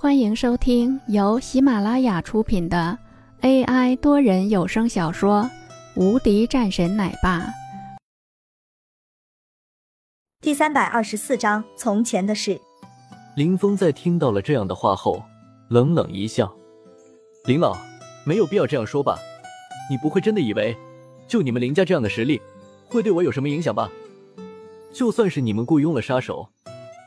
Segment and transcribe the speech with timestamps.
[0.00, 2.96] 欢迎收听由喜马拉雅出品的
[3.40, 5.42] AI 多人有声小说
[6.00, 7.40] 《无敌战神奶爸》
[10.40, 12.60] 第三百二十四章：从前的事。
[13.34, 15.20] 林峰在听到了这样的话后，
[15.68, 16.54] 冷冷一笑
[17.46, 17.76] ：“林老，
[18.24, 19.18] 没有必要这样说吧？
[19.90, 20.76] 你不会真的以为，
[21.26, 22.40] 就你们林家这样的实力，
[22.88, 23.90] 会对我有什么影响吧？
[24.94, 26.50] 就算是你们雇佣了杀手，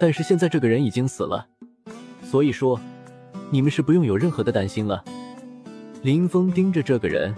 [0.00, 1.46] 但是现在这个人已经死了。”
[2.30, 2.80] 所以说，
[3.50, 5.04] 你们是不用有任何的担心了。
[6.04, 7.34] 林峰盯着这个人，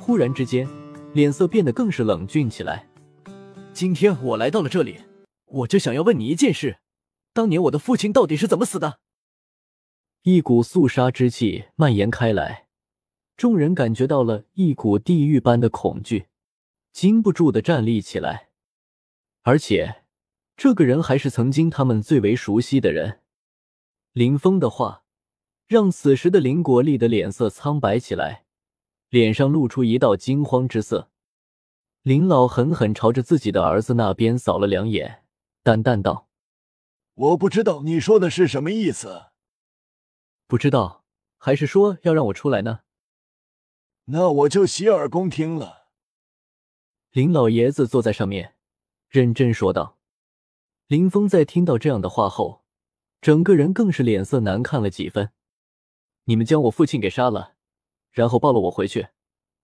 [0.00, 0.68] 忽然之间，
[1.14, 2.88] 脸色变得更是冷峻起来。
[3.72, 4.98] 今天我来到了这里，
[5.46, 6.78] 我就想要问你一件事：
[7.32, 8.98] 当年我的父亲到底是怎么死的？
[10.22, 12.66] 一股肃杀之气蔓延开来，
[13.36, 16.26] 众人感觉到了一股地狱般的恐惧，
[16.92, 18.48] 禁不住的站立起来。
[19.42, 20.02] 而且，
[20.56, 23.20] 这个人还是曾经他们最为熟悉的人。
[24.12, 25.04] 林峰的话
[25.66, 28.44] 让此时的林国立的脸色苍白起来，
[29.08, 31.10] 脸上露出一道惊慌之色。
[32.02, 35.24] 林老狠狠朝着自己的儿子那边扫了两眼，
[35.62, 36.28] 淡淡道
[37.14, 39.26] ：“我不知道你说的是什么意思。
[40.46, 41.04] 不知道，
[41.38, 42.80] 还是说要让我出来呢？
[44.06, 45.86] 那我就洗耳恭听了。”
[47.12, 48.56] 林老爷子坐在上面，
[49.08, 49.96] 认真说道。
[50.88, 52.61] 林峰在听到这样的话后。
[53.22, 55.30] 整个人更是脸色难看了几分。
[56.24, 57.54] 你们将我父亲给杀了，
[58.10, 59.08] 然后抱了我回去，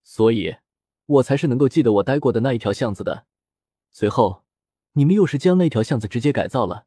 [0.04, 0.56] 所以，
[1.06, 3.26] 我才是能够记得我待过的那一条巷子的。
[3.90, 4.44] 随后，
[4.92, 6.86] 你们又是将那条巷子直接改造了。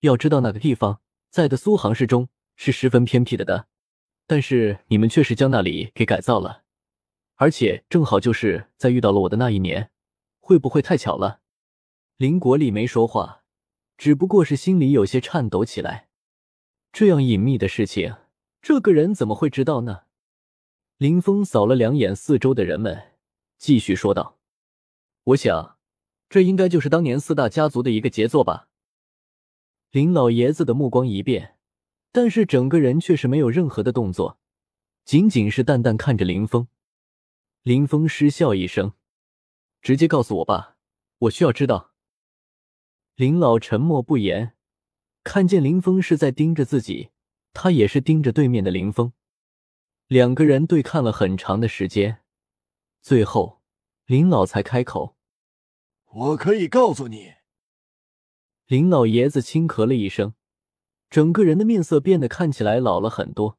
[0.00, 3.66] 要知道那个地方在的苏杭市中是十分偏僻的的，
[4.28, 6.62] 但是你们却是将那里给改造了，
[7.34, 9.90] 而且正好就是在遇到了我的那一年，
[10.38, 11.40] 会不会太巧了？
[12.16, 13.42] 林国立没说话，
[13.96, 16.10] 只不过是心里有些颤抖起来。
[16.92, 18.16] 这样隐秘的事情，
[18.60, 20.02] 这个人怎么会知道呢？
[20.98, 23.14] 林峰扫了两眼四周的人们，
[23.56, 24.38] 继续说道
[25.24, 25.78] ：“我想，
[26.28, 28.68] 这应该就是当年四大家族的一个杰作吧。”
[29.90, 31.56] 林老爷子的目光一变，
[32.12, 34.38] 但是整个人却是没有任何的动作，
[35.06, 36.68] 仅仅是淡淡看着林峰。
[37.62, 38.92] 林峰失笑一声
[39.80, 40.76] ：“直接告诉我吧，
[41.20, 41.94] 我需要知道。”
[43.16, 44.54] 林老沉默不言。
[45.24, 47.10] 看见林峰是在盯着自己，
[47.52, 49.12] 他也是盯着对面的林峰，
[50.08, 52.22] 两个人对看了很长的时间，
[53.00, 53.60] 最后
[54.06, 55.16] 林老才开口
[56.12, 57.34] ：“我可以告诉你。”
[58.66, 60.34] 林老爷子轻咳了一声，
[61.08, 63.58] 整个人的面色变得看起来老了很多。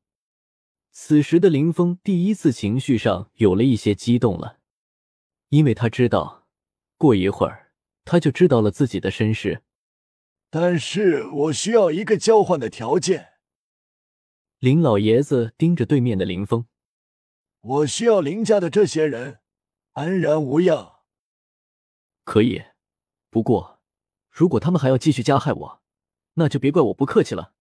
[0.91, 4.59] 此时的林峰第一次情绪上有了一些激动了，
[5.49, 6.47] 因为他知道，
[6.97, 7.71] 过一会儿
[8.05, 9.63] 他就知道了自己的身世。
[10.55, 13.33] 但是我需要一个交换的条件。
[14.59, 16.67] 林老爷子盯着对面的林峰，
[17.61, 19.39] 我需要林家的这些人
[19.93, 20.99] 安然无恙。
[22.23, 22.65] 可以，
[23.31, 23.81] 不过
[24.29, 25.81] 如果他们还要继续加害我，
[26.35, 27.55] 那就别怪我不客气了。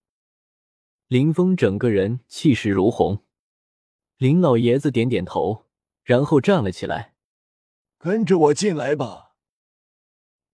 [1.06, 3.24] 林峰整个人气势如虹。
[4.18, 5.64] 林老爷子点点头，
[6.02, 7.14] 然后站了起来，
[7.96, 9.36] 跟着我进来吧。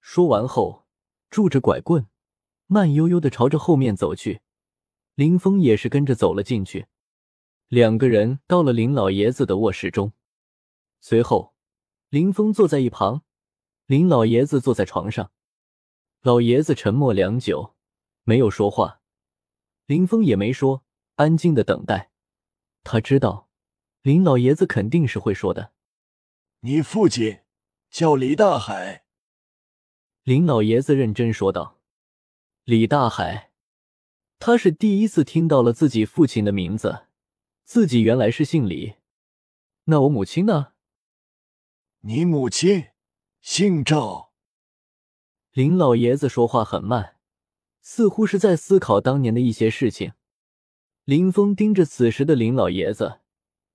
[0.01, 0.87] 说完后，
[1.29, 2.07] 拄着拐棍。
[2.71, 4.43] 慢悠悠的朝着后面走去，
[5.15, 6.87] 林峰也是跟着走了进去。
[7.69, 10.13] 两个人到了林老爷子的卧室中，
[11.01, 11.55] 随后
[12.11, 13.23] 林峰坐在一旁，
[13.87, 15.33] 林老爷子坐在床上。
[16.21, 17.75] 老爷子沉默良久，
[18.25, 19.01] 没有说话。
[19.87, 22.11] 林峰也没说，安静的等待。
[22.85, 23.49] 他知道
[24.03, 25.73] 林老爷子肯定是会说的。
[26.61, 27.41] 你父亲
[27.89, 29.07] 叫李大海。
[30.25, 31.78] 林老爷子认真说道。
[32.69, 33.51] 李大海，
[34.39, 37.07] 他是第一次听到了自己父亲的名字，
[37.65, 38.97] 自己原来是姓李。
[39.85, 40.75] 那我母亲呢？
[42.01, 42.89] 你母亲
[43.41, 44.35] 姓赵。
[45.53, 47.17] 林老爷子说话很慢，
[47.81, 50.13] 似乎是在思考当年的一些事情。
[51.05, 53.21] 林峰盯着此时的林老爷子，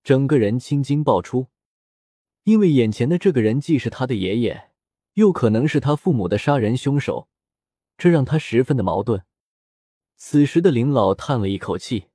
[0.04, 1.48] 整个人青筋爆出，
[2.44, 4.70] 因为眼前的这个人既是他的爷爷，
[5.14, 7.28] 又可能是他父母的杀人凶手。
[7.98, 9.26] 这让他十分的矛盾。
[10.16, 12.08] 此时的林老叹了一口气：“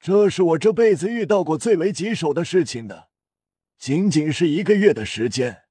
[0.00, 3.10] 这是我这辈子遇到过最为棘手的事情的。
[3.78, 5.62] 仅仅是一个月的时间，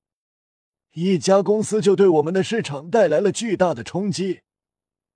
[0.94, 4.41] 一家公司就对我们的市场带来了巨大的冲击，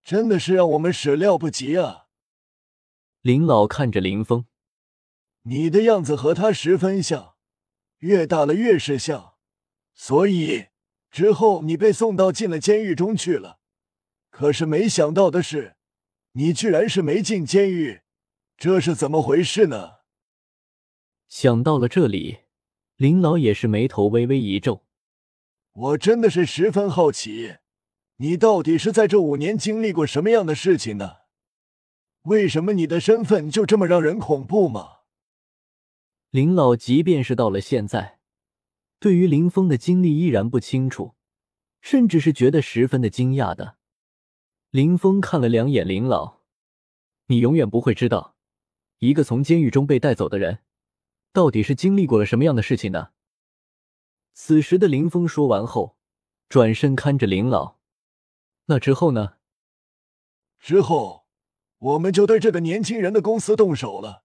[0.03, 2.07] 真的是让我们始料不及啊！”
[3.21, 4.45] 林老看着林峰
[5.43, 7.35] ：“你的样子和他十分像，
[7.99, 9.35] 越大了越是像，
[9.93, 10.67] 所以
[11.09, 13.59] 之后你被送到进了监狱中去了。”
[14.37, 15.77] 可是没想到的是，
[16.33, 18.01] 你居然是没进监狱，
[18.57, 19.99] 这是怎么回事呢？
[21.29, 22.39] 想到了这里，
[22.97, 24.83] 林老也是眉头微微一皱。
[25.71, 27.59] 我真的是十分好奇，
[28.17, 31.19] 你到底是在这五年经历过什么样的事情呢？
[32.23, 34.97] 为什么你的身份就这么让人恐怖吗？
[36.31, 38.19] 林老即便是到了现在，
[38.99, 41.15] 对于林峰的经历依然不清楚，
[41.79, 43.77] 甚至是觉得十分的惊讶的。
[44.75, 46.39] 林峰看了两眼林老，
[47.27, 48.35] 你永远不会知道，
[48.99, 50.59] 一个从监狱中被带走的人，
[51.31, 53.11] 到底是经历过了什么样的事情呢？
[54.33, 55.95] 此时的林峰说完后，
[56.49, 57.77] 转身看着林老。
[58.65, 59.35] 那之后呢？
[60.59, 61.25] 之后，
[61.77, 64.23] 我们就对这个年轻人的公司动手了。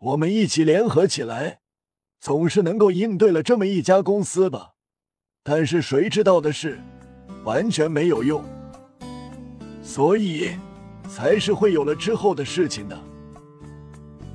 [0.00, 1.62] 我们一起联合起来，
[2.20, 4.74] 总是能够应对了这么一家公司吧。
[5.42, 6.78] 但是谁知道的是，
[7.46, 8.44] 完全没有用。
[9.94, 10.52] 所以，
[11.06, 12.98] 才是会有了之后的事情的。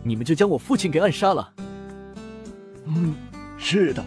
[0.03, 1.51] 你们就将我父亲给暗杀了？
[2.85, 3.15] 嗯，
[3.57, 4.05] 是的。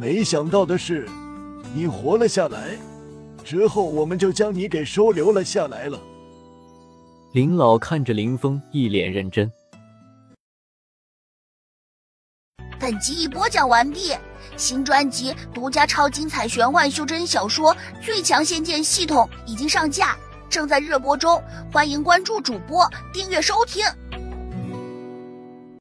[0.00, 1.06] 没想到的是，
[1.74, 2.78] 你活了下来，
[3.44, 6.00] 之后我们就将你给收留了下来了。
[7.34, 9.52] 林老看着林峰，一脸认真。
[12.80, 14.14] 本集已播讲完毕，
[14.56, 20.16] 新专辑独家超精彩玄幻修真小说《最强仙剑系统》已经上架，
[20.52, 23.82] 正在热播中，欢迎关注主播，订阅收听。